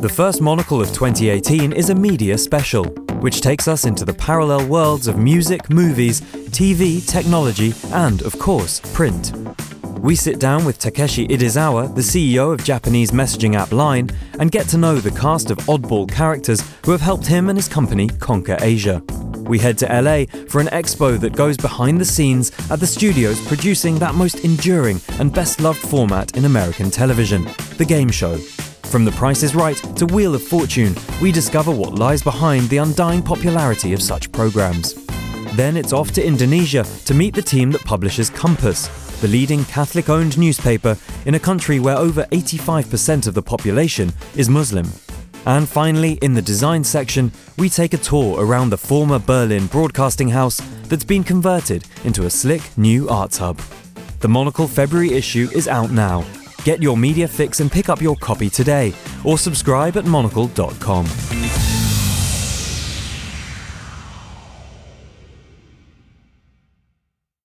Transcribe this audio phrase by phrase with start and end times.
[0.00, 2.84] The first Monocle of 2018 is a media special,
[3.20, 8.80] which takes us into the parallel worlds of music, movies, TV, technology, and, of course,
[8.94, 9.32] print.
[9.98, 14.08] We sit down with Takeshi Idezawa, the CEO of Japanese messaging app Line,
[14.38, 17.68] and get to know the cast of oddball characters who have helped him and his
[17.68, 19.02] company conquer Asia.
[19.46, 23.44] We head to LA for an expo that goes behind the scenes at the studios
[23.46, 27.44] producing that most enduring and best loved format in American television
[27.76, 28.36] the game show.
[28.86, 32.78] From The Price is Right to Wheel of Fortune, we discover what lies behind the
[32.78, 34.94] undying popularity of such programs.
[35.54, 40.08] Then it's off to Indonesia to meet the team that publishes Kompas, the leading Catholic
[40.08, 44.86] owned newspaper in a country where over 85% of the population is Muslim.
[45.46, 50.28] And finally, in the design section, we take a tour around the former Berlin broadcasting
[50.28, 53.58] house that's been converted into a slick new arts hub.
[54.20, 56.24] The Monocle February issue is out now.
[56.64, 58.92] Get your media fix and pick up your copy today,
[59.24, 61.06] or subscribe at monocle.com.